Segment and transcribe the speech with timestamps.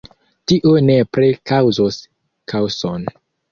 [0.51, 2.01] Tio nepre kaŭzos
[2.55, 3.09] kaoson.